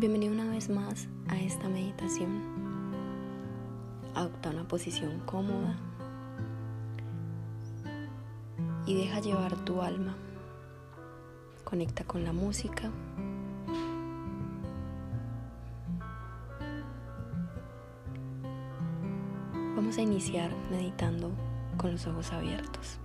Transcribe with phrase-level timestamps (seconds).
[0.00, 2.40] Bienvenido una vez más a esta meditación.
[4.14, 5.76] Adopta una posición cómoda
[8.86, 10.16] y deja llevar tu alma.
[11.64, 12.90] Conecta con la música.
[19.76, 21.30] Vamos a iniciar meditando
[21.76, 22.98] con los ojos abiertos.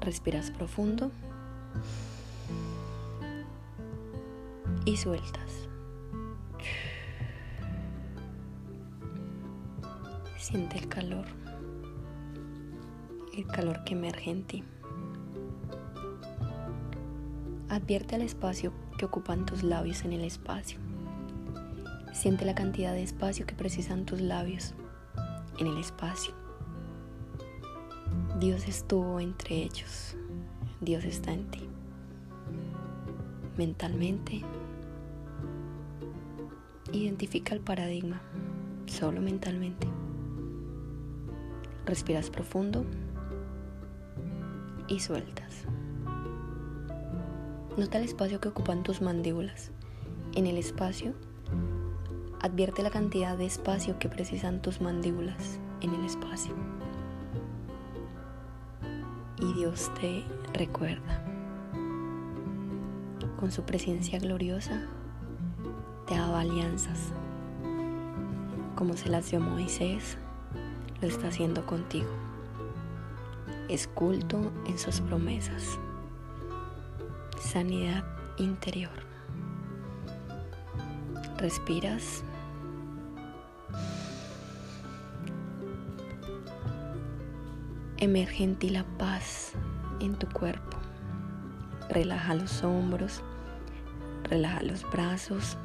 [0.00, 1.10] Respiras profundo.
[4.84, 5.68] Y sueltas.
[10.38, 11.26] Siente el calor,
[13.36, 14.64] el calor que emerge en ti.
[17.68, 20.78] Advierte el espacio que ocupan tus labios en el espacio.
[22.12, 24.74] Siente la cantidad de espacio que precisan tus labios
[25.58, 26.32] en el espacio.
[28.38, 30.16] Dios estuvo entre ellos.
[30.80, 31.68] Dios está en ti.
[33.56, 34.42] Mentalmente
[36.92, 38.22] Identifica el paradigma,
[38.86, 39.88] solo mentalmente.
[41.84, 42.84] Respiras profundo
[44.86, 45.64] y sueltas.
[47.76, 49.72] Nota el espacio que ocupan tus mandíbulas.
[50.36, 51.12] En el espacio,
[52.40, 56.54] advierte la cantidad de espacio que precisan tus mandíbulas en el espacio.
[59.40, 60.24] Y Dios te
[60.56, 61.22] recuerda.
[63.38, 64.86] Con su presencia gloriosa,
[66.06, 67.12] te dado alianzas.
[68.74, 70.18] Como se las dio Moisés,
[71.00, 72.08] lo está haciendo contigo.
[73.68, 75.78] Es culto en sus promesas.
[77.38, 78.04] Sanidad
[78.38, 79.04] interior.
[81.36, 82.22] Respiras.
[87.98, 89.54] Emerge en ti la paz
[90.00, 90.76] en tu cuerpo.
[91.88, 93.22] Relaja los hombros,
[94.24, 95.56] relaja los brazos,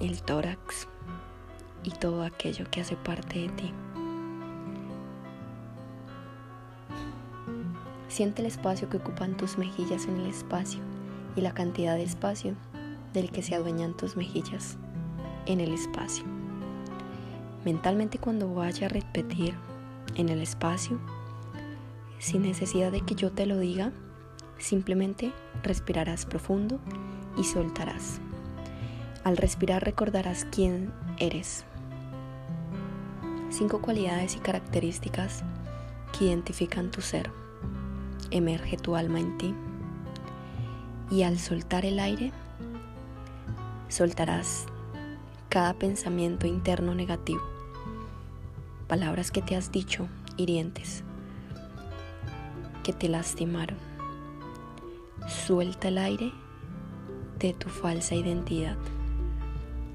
[0.00, 0.88] el tórax
[1.82, 3.72] y todo aquello que hace parte de ti.
[8.08, 10.80] Siente el espacio que ocupan tus mejillas en el espacio
[11.36, 12.54] y la cantidad de espacio
[13.12, 14.76] del que se adueñan tus mejillas
[15.46, 16.24] en el espacio.
[17.64, 19.54] Mentalmente cuando vaya a repetir
[20.14, 20.98] en el espacio,
[22.18, 23.92] sin necesidad de que yo te lo diga,
[24.58, 25.32] simplemente
[25.62, 26.78] respirarás profundo
[27.36, 28.20] y soltarás.
[29.24, 31.64] Al respirar recordarás quién eres.
[33.50, 35.42] Cinco cualidades y características
[36.16, 37.30] que identifican tu ser.
[38.30, 39.54] Emerge tu alma en ti.
[41.10, 42.32] Y al soltar el aire,
[43.88, 44.66] soltarás
[45.48, 47.59] cada pensamiento interno negativo.
[48.90, 51.04] Palabras que te has dicho hirientes,
[52.82, 53.78] que te lastimaron.
[55.28, 56.32] Suelta el aire
[57.38, 58.76] de tu falsa identidad.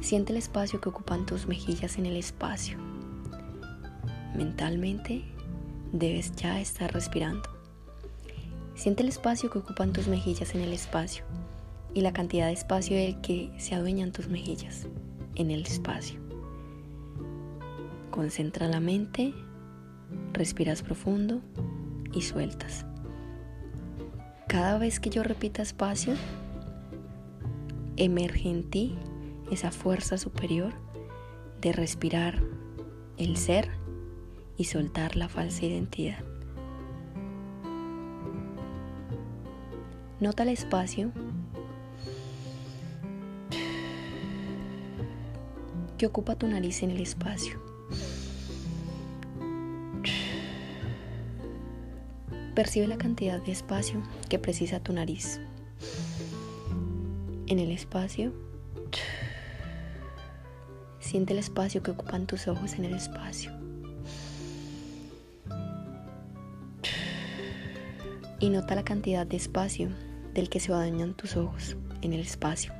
[0.00, 2.78] Siente el espacio que ocupan tus mejillas en el espacio.
[4.36, 5.24] Mentalmente
[5.92, 7.50] debes ya estar respirando.
[8.76, 11.24] Siente el espacio que ocupan tus mejillas en el espacio
[11.94, 14.86] y la cantidad de espacio del que se adueñan tus mejillas
[15.34, 16.23] en el espacio.
[18.14, 19.34] Concentra la mente,
[20.34, 21.40] respiras profundo
[22.12, 22.86] y sueltas.
[24.46, 26.14] Cada vez que yo repita espacio,
[27.96, 28.96] emerge en ti
[29.50, 30.74] esa fuerza superior
[31.60, 32.40] de respirar
[33.16, 33.68] el ser
[34.56, 36.22] y soltar la falsa identidad.
[40.20, 41.10] Nota el espacio
[45.98, 47.73] que ocupa tu nariz en el espacio.
[52.54, 55.40] Percibe la cantidad de espacio que precisa tu nariz.
[57.46, 58.32] En el espacio
[61.04, 63.52] Siente el espacio que ocupan tus ojos en el espacio.
[68.40, 69.90] Y nota la cantidad de espacio
[70.32, 72.72] del que se adueñan tus ojos en el espacio.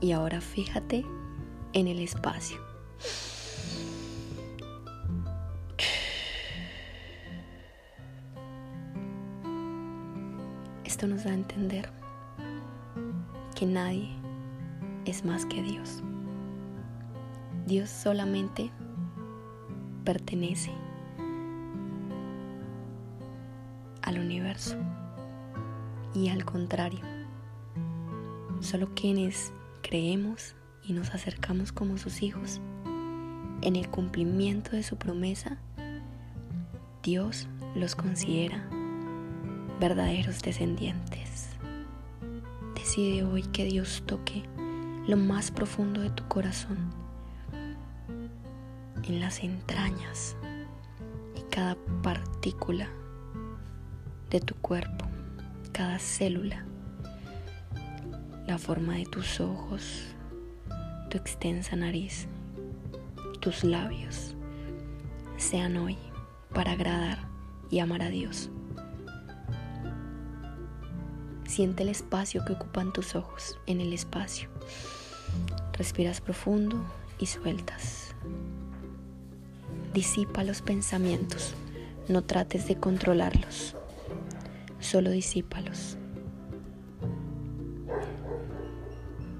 [0.00, 1.04] Y ahora fíjate
[1.74, 2.58] en el espacio.
[11.08, 11.90] Nos da a entender
[13.56, 14.10] que nadie
[15.06, 16.02] es más que Dios.
[17.66, 18.70] Dios solamente
[20.04, 20.70] pertenece
[24.02, 24.76] al universo
[26.14, 27.00] y al contrario,
[28.60, 30.54] solo quienes creemos
[30.84, 32.60] y nos acercamos como sus hijos
[33.62, 35.56] en el cumplimiento de su promesa,
[37.02, 38.68] Dios los considera
[39.80, 41.48] verdaderos descendientes.
[42.74, 44.44] Decide hoy que Dios toque
[45.06, 46.92] lo más profundo de tu corazón,
[49.04, 50.36] en las entrañas
[51.34, 52.90] y cada partícula
[54.28, 55.06] de tu cuerpo,
[55.72, 56.66] cada célula,
[58.46, 60.14] la forma de tus ojos,
[61.08, 62.28] tu extensa nariz,
[63.40, 64.36] tus labios,
[65.38, 65.96] sean hoy
[66.52, 67.26] para agradar
[67.70, 68.50] y amar a Dios.
[71.50, 74.48] Siente el espacio que ocupan tus ojos en el espacio.
[75.72, 76.76] Respiras profundo
[77.18, 78.14] y sueltas.
[79.92, 81.54] Disipa los pensamientos.
[82.06, 83.74] No trates de controlarlos.
[84.78, 85.96] Solo disípalos.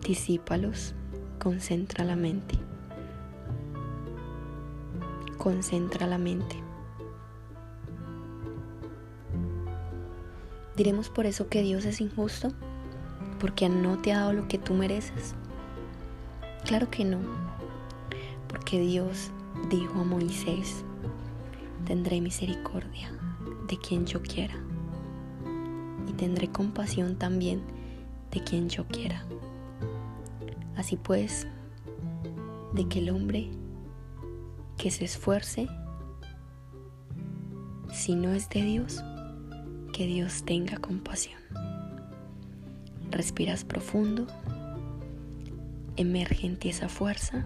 [0.05, 0.97] Disípalos.
[1.39, 2.57] Concentra la mente.
[5.39, 6.70] Concentra la mente.
[10.77, 12.53] ¿Diremos por eso que Dios es injusto?
[13.39, 15.35] ¿Porque no te ha dado lo que tú mereces?
[16.65, 17.19] Claro que no.
[18.49, 19.31] Porque Dios
[19.69, 20.85] dijo a Moisés,
[21.85, 23.13] tendré misericordia
[23.67, 24.55] de quien yo quiera.
[26.09, 27.63] Y tendré compasión también
[28.31, 29.25] de quien yo quiera.
[30.77, 31.47] Así pues,
[32.73, 33.51] de que el hombre
[34.77, 35.69] que se esfuerce,
[37.93, 39.03] si no es de Dios,
[40.01, 41.39] que Dios tenga compasión.
[43.11, 44.27] Respiras profundo,
[45.97, 47.45] emerge en ti esa fuerza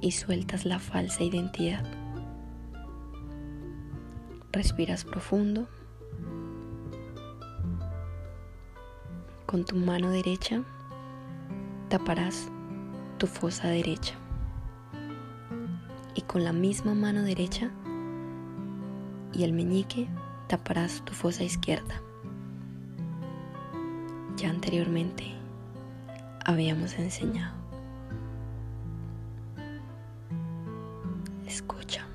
[0.00, 1.84] y sueltas la falsa identidad.
[4.50, 5.68] Respiras profundo.
[9.46, 10.64] Con tu mano derecha
[11.88, 12.48] taparás
[13.18, 14.16] tu fosa derecha.
[16.16, 17.70] Y con la misma mano derecha
[19.32, 20.08] y el meñique
[20.48, 22.00] taparás tu fosa izquierda.
[24.36, 25.34] Ya anteriormente
[26.44, 27.54] habíamos enseñado.
[31.46, 32.06] Escucha.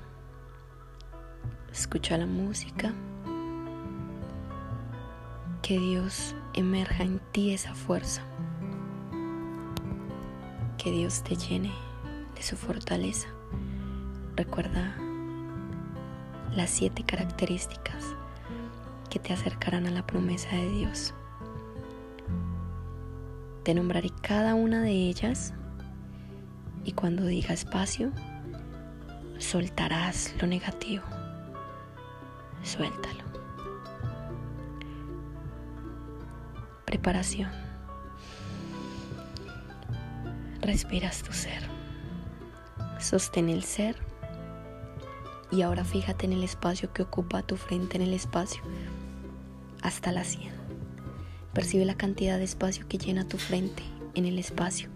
[1.72, 2.92] Escucha la música.
[5.62, 8.22] Que Dios emerja en ti esa fuerza.
[10.78, 11.72] Que Dios te llene
[12.34, 13.28] de su fortaleza.
[14.36, 14.96] Recuerda
[16.54, 18.16] las siete características
[19.12, 21.12] que te acercarán a la promesa de Dios.
[23.62, 25.52] Te nombraré cada una de ellas
[26.82, 28.10] y cuando diga espacio,
[29.36, 31.04] soltarás lo negativo.
[32.62, 33.22] Suéltalo.
[36.86, 37.50] Preparación.
[40.62, 41.68] Respiras tu ser.
[42.98, 43.94] Sostén el ser.
[45.50, 48.62] Y ahora fíjate en el espacio que ocupa tu frente en el espacio
[49.82, 50.52] hasta la 100.
[51.52, 53.82] Percibe la cantidad de espacio que llena tu frente
[54.14, 54.88] en el espacio.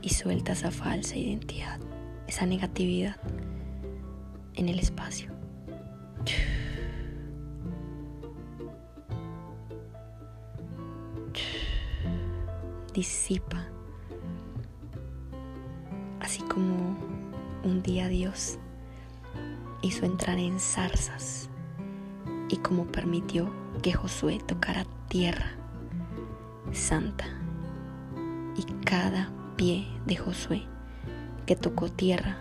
[0.00, 1.78] Y suelta esa falsa identidad,
[2.26, 3.16] esa negatividad
[4.54, 5.30] en el espacio.
[12.92, 13.68] Disipa,
[16.20, 16.96] así como
[17.64, 18.58] un día Dios
[19.82, 21.48] hizo entrar en zarzas
[22.52, 25.52] y como permitió que Josué tocara tierra
[26.70, 27.24] santa
[28.54, 30.62] y cada pie de Josué
[31.46, 32.36] que tocó tierra,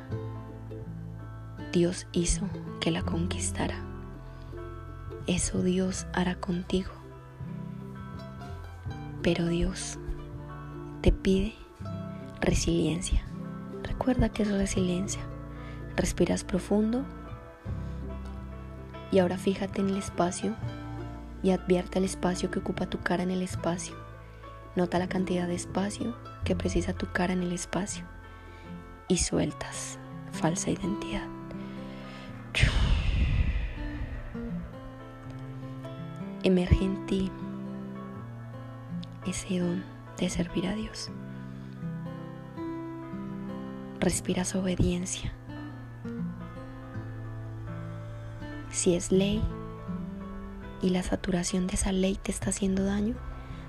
[1.71, 2.45] Dios hizo
[2.81, 3.75] que la conquistara.
[5.27, 6.91] Eso Dios hará contigo.
[9.21, 9.97] Pero Dios
[11.01, 11.55] te pide
[12.41, 13.23] resiliencia.
[13.83, 15.21] Recuerda que es resiliencia.
[15.95, 17.05] Respiras profundo
[19.11, 20.55] y ahora fíjate en el espacio
[21.43, 23.95] y advierte el espacio que ocupa tu cara en el espacio.
[24.75, 26.15] Nota la cantidad de espacio
[26.45, 28.05] que precisa tu cara en el espacio.
[29.07, 29.99] Y sueltas
[30.31, 31.27] falsa identidad.
[36.43, 37.31] Emerge en ti
[39.27, 39.83] ese don
[40.17, 41.11] de servir a Dios.
[43.99, 45.33] Respiras obediencia
[48.71, 49.43] Si es ley
[50.81, 53.15] y la saturación de esa ley te está haciendo daño,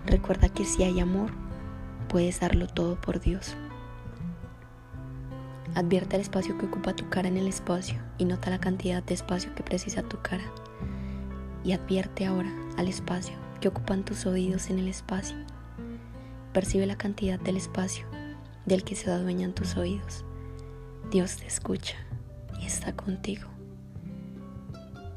[0.06, 1.30] recuerda que si hay amor,
[2.08, 3.56] puedes darlo todo por Dios.
[5.74, 9.14] Advierte el espacio que ocupa tu cara en el espacio y nota la cantidad de
[9.14, 10.44] espacio que precisa tu cara.
[11.64, 15.36] Y advierte ahora al espacio que ocupan tus oídos en el espacio.
[16.52, 18.06] Percibe la cantidad del espacio
[18.66, 20.24] del que se adueñan tus oídos.
[21.10, 21.96] Dios te escucha
[22.60, 23.51] y está contigo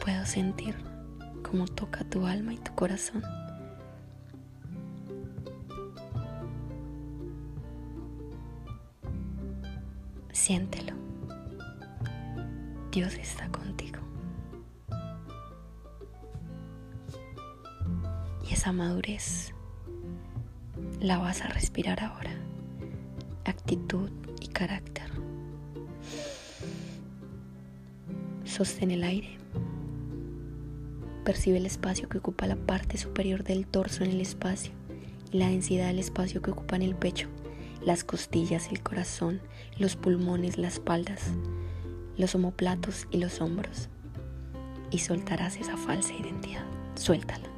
[0.06, 0.76] Puedo sentir
[1.42, 3.24] cómo toca tu alma y tu corazón.
[10.32, 10.94] Siéntelo.
[12.92, 13.98] Dios está contigo.
[18.48, 19.56] Y esa madurez
[21.00, 22.36] la vas a respirar ahora.
[23.44, 25.10] Actitud y carácter.
[28.44, 29.45] Sostén el aire.
[31.26, 34.72] Percibe el espacio que ocupa la parte superior del torso en el espacio
[35.32, 37.30] y la densidad del espacio que ocupa en el pecho,
[37.84, 39.42] las costillas, el corazón,
[39.80, 41.32] los pulmones, las espaldas,
[42.16, 43.90] los omoplatos y los hombros.
[44.92, 46.64] Y soltarás esa falsa identidad.
[46.94, 47.50] Suéltala.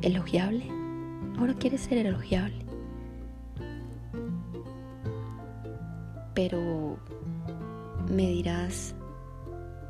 [0.00, 0.64] ¿Elogiable?
[1.38, 2.65] Ahora quieres ser elogiable.
[6.36, 6.98] Pero
[8.08, 8.94] me dirás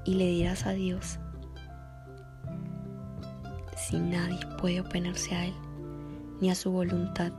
[0.07, 1.19] y le dirás a Dios
[3.76, 5.55] si nadie puede oponerse a Él
[6.41, 7.33] ni a su voluntad.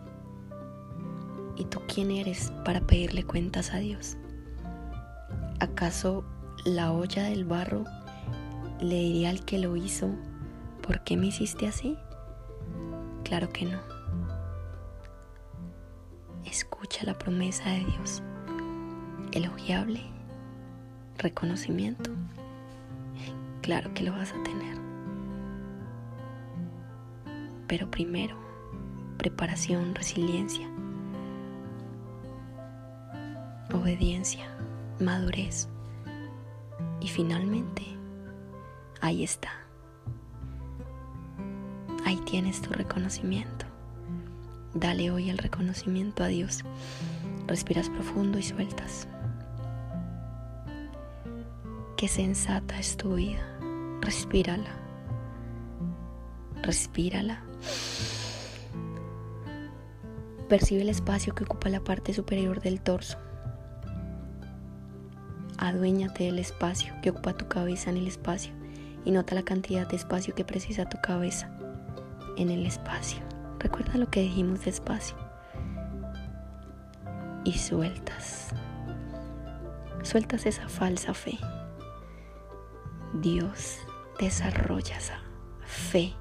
[1.56, 4.18] ¿Y tú quién eres para pedirle cuentas a Dios?
[5.60, 6.24] ¿Acaso
[6.66, 7.86] la olla del barro
[8.80, 10.10] le diría al que lo hizo,
[10.82, 11.98] ¿por qué me hiciste así?
[13.24, 13.80] Claro que no.
[16.46, 18.22] Escucha la promesa de Dios,
[19.38, 20.02] elogiable,
[21.18, 22.12] reconocimiento.
[23.62, 24.78] Claro que lo vas a tener.
[27.68, 28.38] Pero primero,
[29.18, 30.68] preparación, resiliencia,
[33.74, 34.46] obediencia,
[35.00, 35.68] madurez.
[37.00, 37.84] Y finalmente,
[39.02, 39.52] ahí está.
[42.06, 43.66] Ahí tienes tu reconocimiento.
[44.74, 46.64] Dale hoy el reconocimiento a Dios.
[47.48, 49.08] Respiras profundo y sueltas.
[51.98, 53.40] Qué sensata es tu vida.
[54.02, 54.70] Respírala.
[56.62, 57.42] Respírala.
[60.48, 63.18] Percibe el espacio que ocupa la parte superior del torso.
[65.58, 68.54] Aduéñate del espacio que ocupa tu cabeza en el espacio
[69.04, 71.50] y nota la cantidad de espacio que precisa tu cabeza
[72.38, 73.24] en el espacio.
[73.58, 75.18] Recuerda lo que dijimos de espacio.
[77.44, 78.50] Y sueltas.
[80.04, 81.40] Sueltas esa falsa fe.
[83.14, 83.80] Dios
[84.20, 85.20] desarrolla esa
[85.66, 86.14] fe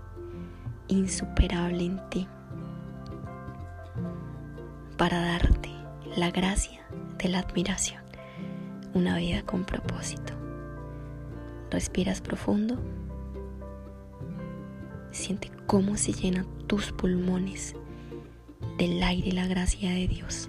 [0.89, 2.29] insuperable en ti
[4.97, 5.71] para darte
[6.17, 6.87] la gracia
[7.19, 8.03] de la admiración,
[8.95, 10.33] una vida con propósito.
[11.71, 12.79] Respiras profundo,
[15.11, 17.75] siente cómo se llenan tus pulmones
[18.79, 20.49] del aire y la gracia de Dios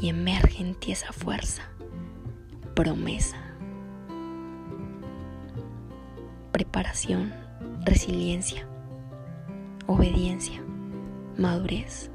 [0.00, 1.62] y emerge en ti esa fuerza,
[2.74, 3.43] promesa,
[6.54, 7.34] preparación,
[7.84, 8.64] resiliencia,
[9.88, 10.62] obediencia,
[11.36, 12.12] madurez,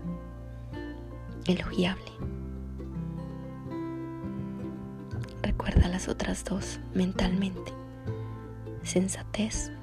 [1.45, 2.09] elogiable.
[5.43, 7.73] Recuerda las otras dos mentalmente.
[8.83, 9.73] Sensatez,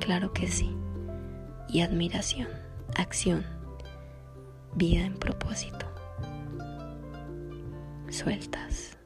[0.00, 0.74] claro que sí
[1.68, 2.48] y admiración,
[2.96, 3.44] acción,
[4.74, 5.84] vida en propósito.
[8.08, 8.96] Sueltas.